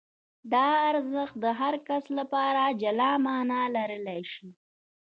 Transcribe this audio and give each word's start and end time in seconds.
دا 0.53 0.65
ارزښت 0.89 1.35
د 1.43 1.45
هر 1.59 1.73
کس 1.87 2.03
لپاره 2.19 2.61
جلا 2.81 3.11
مانا 3.25 3.61
لرلای 3.75 4.21
شي. 4.33 4.49